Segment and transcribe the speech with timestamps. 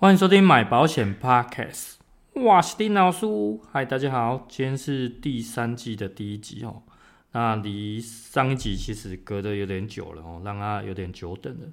[0.00, 1.94] 欢迎收听买保险 Podcast，
[2.32, 3.26] 我是丁老师。
[3.72, 6.84] 嗨，大家好，今天是第三季的第一集哦。
[7.32, 11.66] 那离上一集其实隔得有点久了哦，让它有点久等了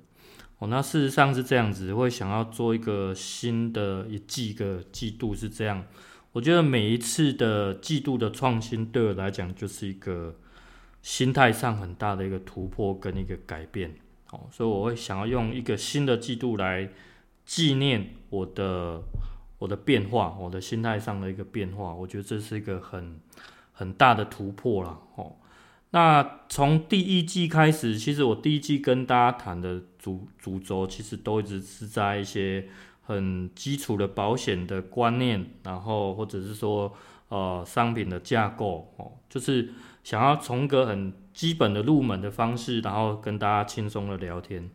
[0.58, 0.68] 哦。
[0.70, 5.86] 那事实上是这样子，会想要做一个新的一季个季度是这样。
[6.32, 10.36] 我觉得每一次的季度的创新，对我来讲就是一个
[11.04, 13.94] 心态上很大的一个突破跟一个改变
[14.32, 14.48] 哦。
[14.52, 16.90] 所以我会想要用一个新的季度来。
[17.46, 19.04] 纪念我的
[19.60, 23.20] 我的变化，我的心态上的一个变化，我觉得这是一个很
[23.72, 25.36] 很大的突破了哦。
[25.92, 32.68] 那从第一季开始，其实我第一季跟大家谈的主主轴，其实都一直是在一些
[33.04, 36.92] 很基础的保险的观念，然后或者是说
[37.30, 39.70] 呃商品的架构哦，就是
[40.04, 44.70] 想要从个很基本的入门的方式，然后跟大家轻松的聊天。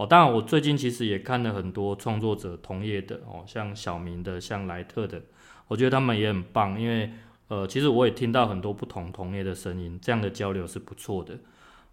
[0.00, 5.20] 哦，当然，我最近其实也看了很多创作者同业的哦，像小明的，像莱特的，
[5.68, 7.10] 我觉得他们也很棒，因为
[7.48, 11.38] 呃，其实我也听到很多不同同业的声音，这样的交流是不错的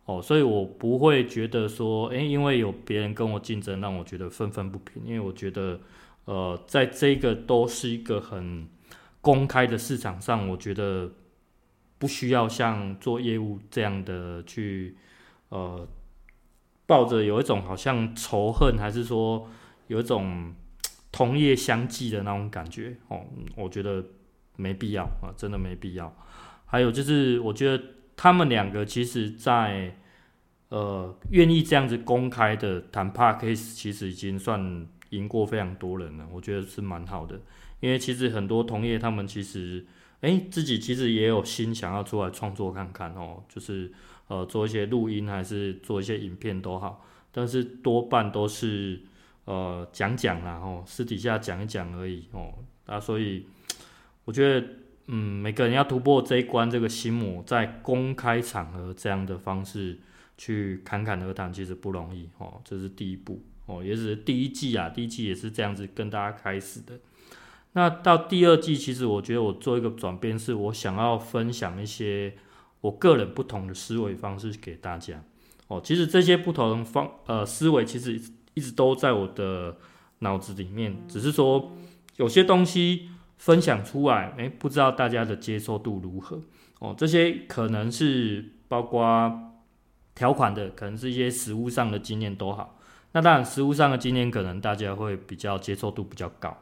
[0.05, 5.77] 哦，所以我不会觉得说，诶，因为有别人跟我竞争，让我觉得愤愤不平，因为我觉得
[6.23, 8.65] 呃，在这个都是一个很
[9.19, 11.11] 公开的市场上，我觉得
[11.97, 14.95] 不需要像做业务这样的去
[15.49, 15.85] 呃。
[16.87, 19.47] 抱着有一种好像仇恨，还是说
[19.85, 20.55] 有一种
[21.11, 23.21] 同业相忌的那种感觉哦，
[23.55, 24.03] 我觉得
[24.55, 26.15] 没必要啊，真的没必要。
[26.65, 27.83] 还有就是，我觉得
[28.15, 29.95] 他们两个其实在
[30.69, 37.39] 呃愿意这样子公开的谈 Podcast，其实已经算赢过非常多人了，我觉得是蛮好的。
[37.79, 39.85] 因为其实很多同业他们其实
[40.21, 43.91] 哎、自己其实也有心想要出来创作看看哦，就是。
[44.29, 48.99] 呃，做一些录音还是做一些影片都好，但是多半都是
[49.45, 52.53] 呃讲讲啦，哦，私底下讲一讲而已哦。
[52.85, 53.45] 啊，所以
[54.25, 54.67] 我觉得，
[55.05, 59.97] 嗯，每个人要突破这一关，这个心魔，在公开场合这样的方式
[60.37, 62.59] 去侃侃而谈，其实不容易哦。
[62.65, 66.99] 这是第一步哦，也是第一季啊，第一季也是这样子跟大家开始的。
[67.73, 72.33] 那到第二季，其实我觉得我做一个转变，是我想要分享一些。
[72.79, 75.21] 我个人不同的思维方式给大家
[75.67, 78.21] 哦，其实这些不同方呃思维其实
[78.53, 79.75] 一直都在我的
[80.19, 81.71] 脑子里面，只是说
[82.17, 86.39] 有些东西分享出来，诶，不知道大家的接受度如何
[86.79, 86.93] 哦。
[86.95, 89.55] 这些可能是包括
[90.13, 92.79] 条款的，可能是一些实务上的经验都好。
[93.13, 96.55] 那当然，实务上的经验可能大家会比较接受度比较高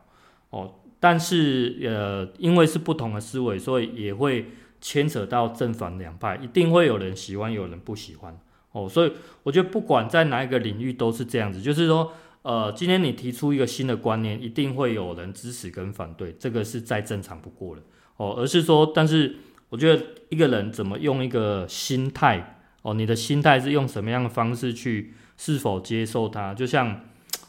[0.50, 0.74] 哦，
[1.06, 4.46] 但是呃，因为是不同的思维，所以也会。
[4.82, 8.38] 牵扯到正反两派，一定会有人喜欢，有人不喜欢
[8.72, 8.88] 哦。
[8.88, 9.12] 所以
[9.42, 12.12] 我觉得不管在哪一个领域都是这样子，就是说，
[12.44, 17.82] 呃，今天你提出一个新的观念，一定会有人支持跟反对，这个是再正常不过了
[18.18, 18.36] 哦。
[18.38, 19.38] 而是说，但是
[19.70, 26.54] 我觉得一个人怎么用一个心态哦，你的心态是用什么样的方式去是否接受它？
[26.54, 27.02] 就像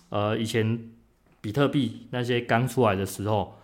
[0.08, 0.88] 呃以前
[1.46, 3.54] 比特币那些刚出来的时候。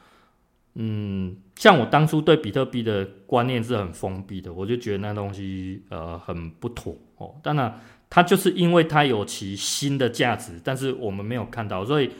[0.74, 7.34] 嗯，像我当初对比特币的观念是很封闭的，我就觉得那东西呃很不妥哦。
[7.42, 7.78] 当然，
[8.08, 12.10] 它就是因为它有其新的价值，但是我们没有看到，所以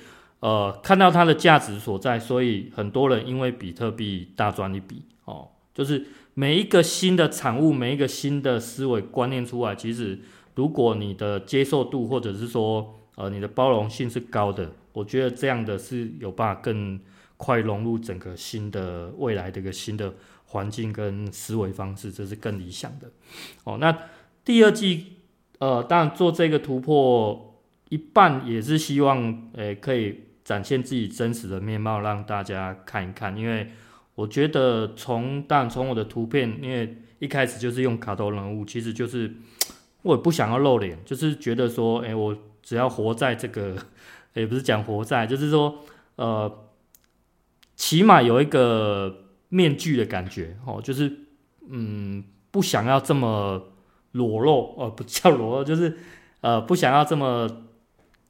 [0.40, 5.48] 呃看到它的价值所在，所以很多人因为比特币大赚一笔哦。
[5.72, 10.20] 就是每一个新的产物，每一个新的思维观念出来，其实
[10.56, 17.00] 如果你的接受度或者是说呃你的包容性是高的，我觉得这样的是有办法更。
[17.38, 20.14] 快融入整个新的未来的一个新的
[20.44, 23.10] 环境跟思维方式，这是更理想的。
[23.64, 23.98] 哦，那
[24.44, 25.16] 第二季，
[25.58, 33.36] 呃，当然做这个突破一半也是希望，诶、可以展现自己真实的面貌，让大家看一看。
[33.36, 33.72] 因为
[34.14, 39.34] 我觉得从，当然从我的图片，因为一开始就是用卡通人物，其实就是
[40.02, 43.76] 我也不想要露脸，就是觉得说，诶、我只要活在这个，
[44.34, 45.78] 也不是讲活在，就是说，
[46.16, 46.58] 呃。
[47.74, 51.10] 起码有一个面具的感觉哦，就是
[51.68, 53.72] 嗯，不想要这么
[54.12, 55.96] 裸露哦，不叫裸露，就是
[56.42, 57.64] 呃，不想要这么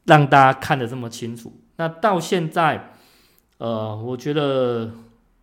[0.05, 1.61] 让大家看得这么清楚。
[1.77, 2.93] 那到现在，
[3.59, 4.93] 呃，我觉得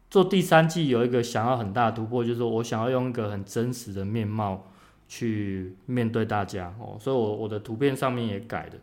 [0.09, 4.71] 做第三季有一个想要很大的突破，就是说我想要用一个很真实的面貌
[5.07, 8.73] 去面对大家哦，所以我我的图片上面也改了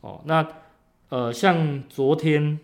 [0.00, 0.22] 哦。
[0.24, 0.44] 那
[1.08, 2.58] 呃，像昨天。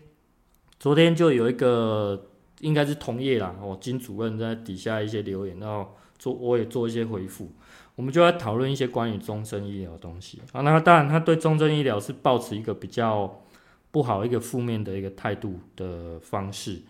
[0.79, 7.53] 昨天就有一个应该是同业啦，哦，金主任在底下一些留言，然后做我也做一些回复，
[7.95, 10.59] 我们就在讨论一些关于终身医疗的东西啊。
[10.59, 13.43] 那当然他对终身医疗是抱持一个比较
[13.91, 16.81] 不好一个负面的一个态度的方式。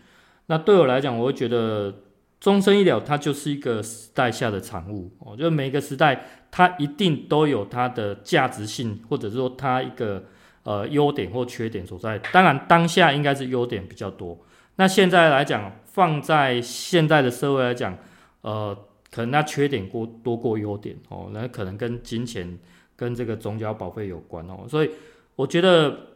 [0.47, 1.93] 那对我来讲，我会觉得
[2.39, 10.23] 终身医疗它就是一个时代下的产物哦，就是每个时代它一定都有它的价值性，或者说它一个
[10.63, 12.19] 呃优点或缺点所在。
[12.31, 14.37] 当然当下应该是优点比较多。
[14.75, 17.97] 那现在来讲，放在现在的社会来讲，
[18.41, 18.77] 呃，
[19.11, 22.57] 可能它缺点过多过优点哦，那可能跟金钱
[22.95, 24.89] 跟这个总缴保费有关哦，所以
[25.35, 26.07] 我觉得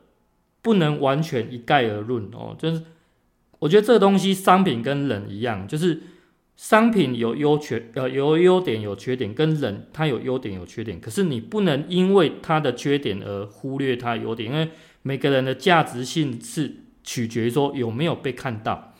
[0.61, 2.81] 不能完全一概而论哦，就是。
[3.59, 5.99] 我觉得这个东西，商品跟人一样，就是
[6.57, 10.99] 商品有优缺，呃，有优点有缺点，跟人它有优点有缺点。
[10.99, 14.69] 可是你不能因为它的缺点而忽略它优点，因为
[15.03, 18.95] 每个人的价值性是取决于说有没有被看到。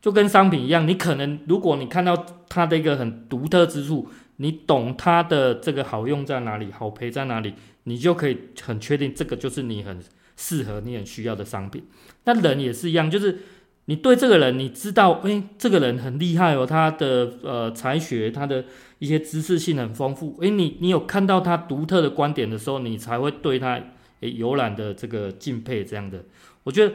[0.00, 7.52] 就跟商品一样，你可能如果你看到它的一个很独特之处，你懂它的这个好用在哪里，好赔在哪里，
[7.84, 10.00] 你就可以很确定这个就是你很
[10.36, 11.84] 适合、你很需要的商品。
[12.24, 13.40] 那人也是一样，就是。
[13.88, 18.62] 你对这个人，你知道，诶，这个人很厉害哦，他的呃才学，他的
[18.98, 23.80] 一些知识性很丰富，诶，你你有看到他独特的观点的时候，你才会对他
[24.20, 26.22] 诶有览的这个敬佩这样的。
[26.64, 26.94] 我觉得，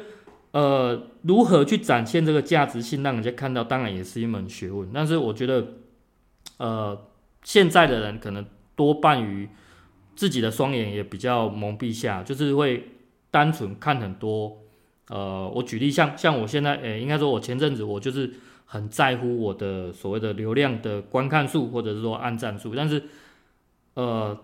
[0.51, 4.87] 呃，如何去展现这个价值性，让人家看到，当然也是一门学问。
[4.93, 5.65] 但是我觉得，
[6.57, 7.07] 呃，
[7.43, 9.49] 现在的人可能多半于
[10.15, 12.89] 自己的双眼也比较蒙蔽下，就是会
[13.31, 14.59] 单纯看很多。
[15.09, 18.31] 呃，我举例像像我现在，诶、应该说，我前阵子我就是
[18.65, 23.03] 很在乎我的所谓的流量的观看数，或者是说按赞数，但是，
[23.95, 24.39] 呃，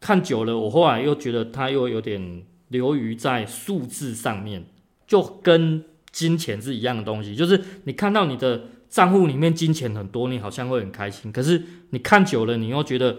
[0.00, 4.64] 看久了，我后来又觉得它又有点流于在数字上面，
[5.06, 13.14] 就跟金钱是一样的东西，就是你看到你的账户里面金钱很多，你好像会很开心，可是你看久了，你又觉得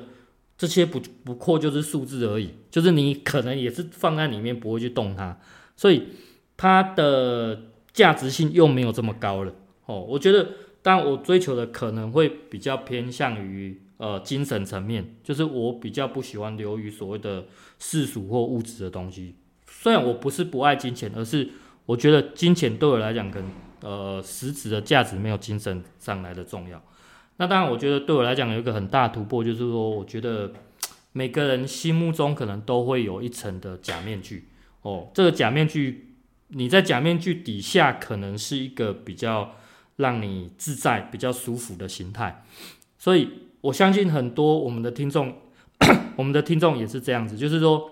[0.57, 5.39] 这些不不过就是数字而已，就是你可能也是放在里面不会去动它，
[5.77, 6.07] 所以。
[6.62, 7.58] 它的
[7.94, 9.54] 价值性又没有这么高了
[9.86, 10.46] 哦，我觉得，
[10.82, 17.46] 当然我追求的可能会比较偏向于呃精神层面，就是我比较不喜欢流于所谓的
[17.80, 19.36] 世俗或物质的东西。
[19.70, 21.48] 虽然我不是不爱金钱，而是
[21.86, 26.84] 我觉得金钱对我来讲，可能呃实质的价值没有精神上来的重要。
[27.38, 30.52] 那当然，我觉得对我来讲有一个很大的突破，就是说，我觉得
[31.14, 34.50] 每个人心目中可能都会有一层的假面具
[34.82, 36.08] 哦，这个假面具。
[36.50, 39.56] 你在假面具底下，可能是一个比较
[39.98, 42.44] 让你自在、比较舒服的形态，
[42.98, 43.30] 所以
[43.62, 45.38] 我相信很多我们的听众，
[46.18, 47.92] 我们的听众也是这样子，就是说，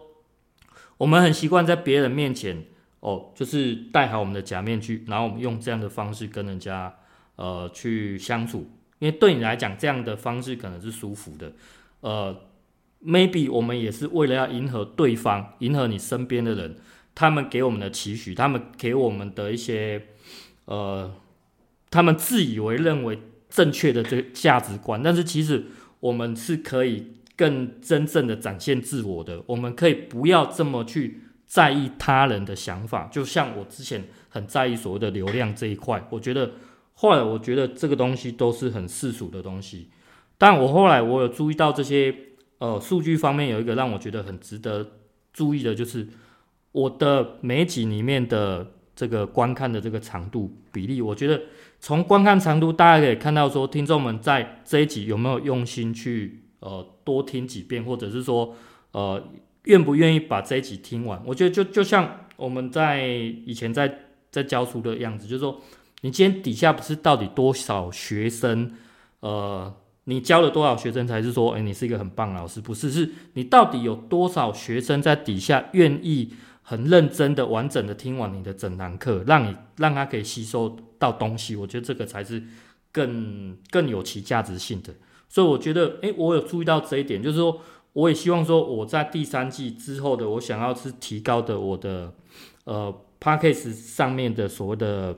[0.98, 2.66] 我们很习惯在别人面前，
[3.02, 6.96] 哦，就是戴好我们的假面具，然后我们用这样的方式跟人家
[7.36, 11.54] 呃去相处，因为对你来讲，这样的方式可能是舒服的，
[12.02, 12.36] 呃
[13.06, 16.76] ，maybe 我们也是为了要迎合对方，迎合你身边的人。
[17.20, 20.00] 他们给我们的期许，他们给我们的一些，
[20.66, 21.12] 呃，
[21.90, 23.18] 他们自以为认为
[23.50, 25.66] 正确的这个价值观，但是其实
[26.00, 29.42] 我们是可以更真正的展现自我的。
[29.48, 36.08] 我们可以不要这么去在意他人的想法，就像我之前很在意所谓的流量这一块。
[36.12, 36.52] 我觉得
[36.94, 39.90] 后来我觉得这个东西都是很世俗的东西，
[40.38, 42.14] 但我后来我有注意到这些，
[42.60, 44.92] 呃，数据方面有一个让我觉得很值得
[45.34, 46.08] 注意的，就是。
[46.72, 51.42] 我的每集里面的这个观看的这个长度比例，我觉得
[51.80, 58.56] 从观看长度，大家可以看到说，听众们在这一集有没有用心去呃多听几遍，或者是说
[58.92, 59.24] 呃
[59.64, 61.22] 愿不愿意把这一集听完？
[61.26, 65.62] 我觉得就就像我们在以前在在教书的样子，就是说
[66.02, 68.72] 你今天底下不是到底多少学生，
[69.22, 72.60] 呃，你教了多少学生才是说，诶，你是一个很棒老师？
[72.62, 76.34] 不是，是你到底有多少学生在底下愿意。
[76.70, 82.44] 很认真的、完整的听完你的整堂课，让你让他可以吸收到东西，我觉得这个才是
[82.92, 84.94] 更更有其价值性的。
[85.30, 87.62] 所以我觉得，诶，我有注意到这一点，就是说，
[87.94, 92.14] 我也希望说，我在第三季之后的，我想要是提高的我的
[92.66, 95.18] 呃 Podcast 上面的所谓的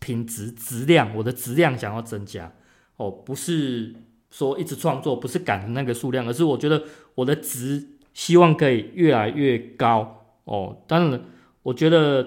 [0.00, 2.52] 品质质量，我的质量想要增加
[2.98, 3.94] 哦，不是
[4.30, 10.18] 说一直创作，不是赶那个数量，而是我觉得我的值希望可以越来越高。
[10.44, 11.20] 哦，当然，
[11.62, 12.26] 我觉得，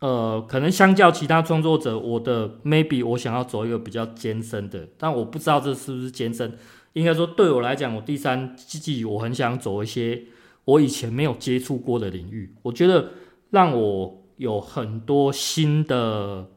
[0.00, 6.58] 呃，可能相较其他创作者，我的 maybe 我想要走一个比较艰深的，但我不知道这是不是艰深。
[6.94, 10.24] 应该说，对我来讲，我第三季我很想走一些
[10.64, 12.54] 我以前没有接触过的领域。
[12.62, 13.10] 我觉得
[13.50, 16.48] 让我有很多新的、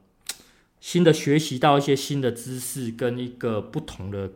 [0.80, 4.30] 新的学习到一些新的知识跟一个不同的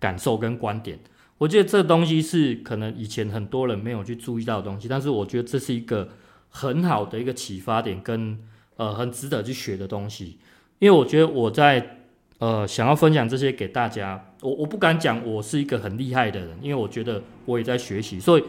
[0.00, 0.98] 感受跟观点。
[1.38, 6.08] 我觉得这东西是可能以前很多人没有去注意到的东西，但是我觉得这是一个
[6.48, 8.38] 很好的一个启发点跟
[8.76, 10.38] 呃很值得去学的东西。
[10.78, 11.98] 因为我觉得我在
[12.38, 18.44] 呃想要分享这些给大家，我我不敢讲我是一个很厉害的人，因为我觉得我也在学习，所以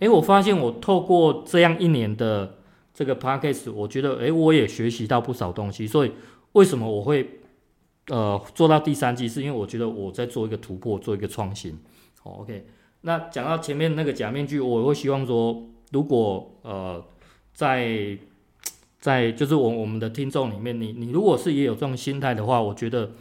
[0.00, 2.56] 诶，我发现我透过这样一年的
[2.92, 5.86] 这个 podcast，我觉得诶，我也学习到不少东西。
[5.86, 6.10] 所以
[6.52, 7.40] 为什么我会
[8.08, 11.78] 呃做到第三季，是因为我觉得我在做一个突破，做一个创新。
[12.24, 12.66] 好，OK。
[13.02, 15.62] 那讲到前面那个假面具，我会希望说，
[15.92, 17.04] 如果呃，
[17.52, 18.16] 在
[18.98, 23.12] 在就是我我们的听众里面，你你如果是也有这种心态的话，我觉得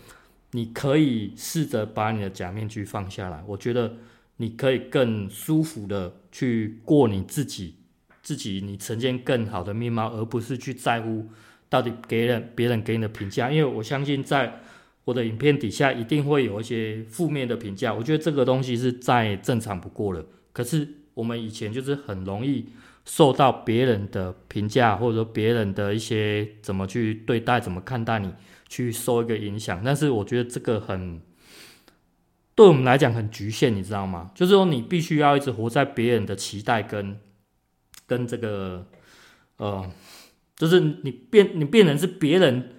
[0.52, 3.44] 你可以试着把你的假面具放下来。
[3.46, 3.98] 我觉得
[4.38, 7.76] 你可以更舒服的去过你自己
[8.22, 11.28] 自己你呈现更好的面貌，而不是去在乎
[11.68, 13.52] 到底给人别人给你的评价。
[13.52, 14.62] 因为我相信在。
[15.06, 20.26] 我的影片底下一定会有一些负面的评价，我觉得这个东西是再正常不过了。
[20.54, 22.70] 可是我们以前就是很容易
[23.04, 28.32] 受到别人的评价，或者说别人的一些怎么去对待、怎么看待你，
[28.70, 29.82] 去受一个影响。
[29.84, 31.22] 但是我觉得这个很
[32.56, 34.32] 对我们来讲很局限，你知道吗？
[34.34, 37.20] 就是说你必须要一直活在别人的期待跟
[38.08, 38.88] 跟这个
[39.58, 39.92] 呃，
[40.56, 42.70] 就是你变你变成是别人。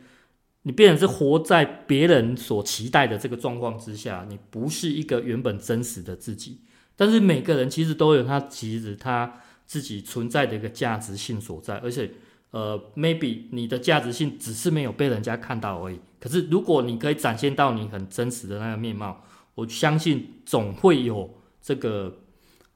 [0.66, 6.61] 你变成是活在别人所期待的这个状况之下，你不是一个原本真实的自己。
[6.97, 12.11] 但是每个人其实都有他其实他自己存在的一个价值性所在，而且
[12.50, 16.00] 呃，maybe 你的价值性只是没有被人家看到而已。
[16.18, 19.23] 可是如果你可以展现到你很真实的那个面貌，
[19.54, 21.28] 我相信总会有
[21.61, 22.21] 这个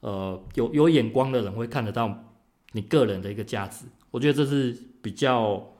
[0.00, 2.34] 呃有有眼光的人会看得到
[2.72, 3.86] 你个人的一个价值。
[4.10, 5.72] 我觉得这是比较。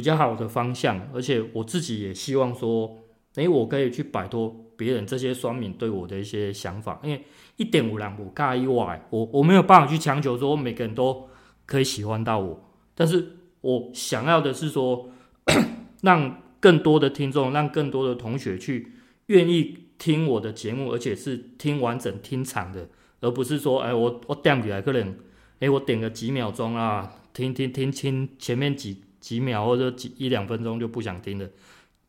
[0.00, 2.96] 比较好的方向，而且我自己也希望说，
[3.34, 7.22] 诶、我可以去摆脱别人这些酸民对我的一些想法，因为
[7.56, 11.28] 一点五两不尬意外，我我没有办法去强求说每个人都
[11.66, 12.58] 可以喜欢到我，
[12.94, 15.10] 但是我想要的是说，
[16.00, 18.90] 让更多的听众，让更多的同学去
[19.26, 22.88] 愿意听我的节目，而且是听完整、听长的，
[23.20, 25.14] 而不是说，哎、我我点起来可能，
[25.58, 29.02] 诶、我点个几秒钟啊，听听听听前面几。
[29.20, 31.48] 几秒或者几一两分钟就不想听了，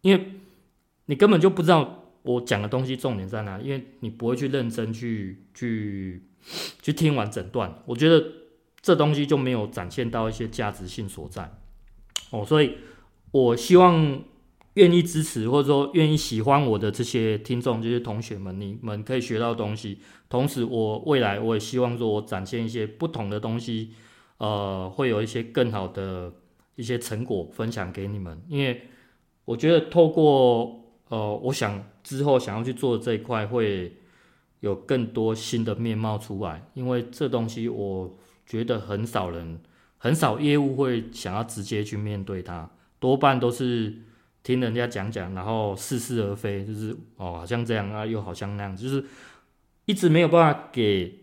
[0.01, 0.25] 因为
[1.06, 6.24] 你根本就不知道我讲的东西重点在哪，因为你不会去认真去去
[6.82, 7.82] 去听完整段。
[7.86, 8.25] 我觉得
[8.82, 11.51] 这东西就没有展现到一些价值性所在
[12.30, 12.77] 哦，所以
[13.32, 14.24] 我希望
[14.75, 20.00] 愿意支持或者说愿意喜欢我的这些听众、这些同学们，你们可以学到东西。
[20.30, 23.91] 同时，我未来我也希望说我展现一些不同的东西，
[24.38, 26.34] 呃，会有一些更好的。
[26.75, 28.81] 一些成果分享给你们，因为
[29.45, 33.95] 我觉得透过呃，我想之后想要去做这一块会
[34.61, 39.59] 有更多新的面貌出来，因为这东西我觉得很少人、
[39.97, 43.93] 很少业务会想要直接去面对它，多半都是
[44.43, 49.03] 听人家讲讲，然后似是而非，就是哦，好像这样啊，又好像那样，就是
[49.85, 51.20] 一直没有办法给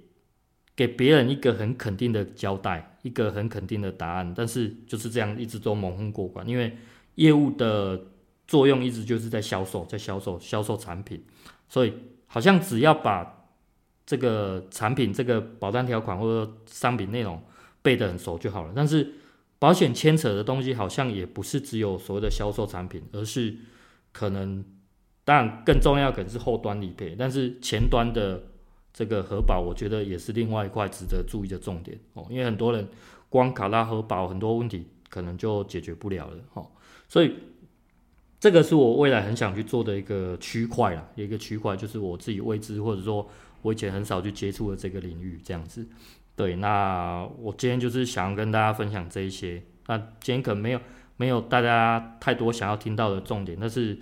[0.79, 2.95] 给别人一个很肯定的交代。
[3.03, 6.77] 一个很肯定的答案，但是就是这样一直都蒙混过关，因为
[7.15, 7.99] 业务的
[8.47, 11.25] 作用一直就是在销售，在销售销售产品，
[11.69, 11.95] 所以
[12.27, 13.47] 好像只要把
[14.05, 17.41] 这个产品、这个保单条款或者商品内容
[17.81, 18.73] 背得很熟就好了。
[18.75, 19.15] 但是
[19.59, 23.57] 保险牵扯的东西好像也不是只有所谓的销售产品，而是
[24.13, 24.63] 可能
[25.25, 28.43] 当然更重要可能是后端理赔，但是前端的。
[28.99, 32.89] 这个核保，我觉得也是另外一块值得注意的重点哦，因为很多人
[33.29, 36.67] 光卡拉核保，很多问题可能就解决不了了哦，
[37.09, 37.33] 所以
[38.41, 43.25] 这个是我未来很想去做的一个区块啦，一个区块就是我自己未知或者说
[43.63, 45.87] 我以前很少去接触的这个领域这样子。
[46.35, 50.81] 对，那我今天就是想要跟大家分享这一些，那今天可能没有
[51.17, 53.97] 没有大家太多想要听到的重点，但是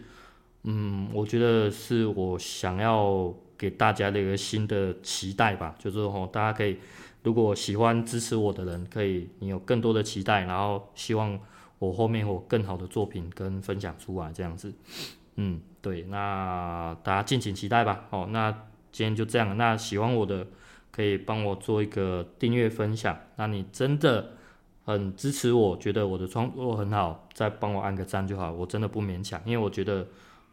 [0.62, 3.34] 嗯，我觉得是我想要。
[3.58, 6.76] 给大家的一个新的期待吧，就是说，大家可以，
[7.22, 11.38] 如果喜欢支持我的人，可以你有更多的期待，然后希望
[11.78, 14.72] 我后面有更好的作品跟分享出来，这样子，
[15.36, 18.04] 嗯，对，那大家敬请期待吧。
[18.10, 18.50] 哦，那
[18.92, 20.46] 今天就这样，那喜欢我的
[20.90, 24.32] 可以帮我做一个订阅分享，那你真的
[24.84, 30.06] 很支持我，觉得我的创作很好，再帮我按个赞就好，我真的不勉强，因为我觉得。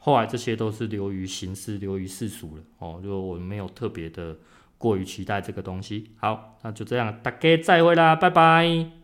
[0.06, 4.36] 后来这些都是流于形式，流于世俗了哦，就我没有特别的
[4.78, 6.12] 过于期待这个东西。
[6.18, 9.03] 好，那就这样，大家再会啦，拜拜。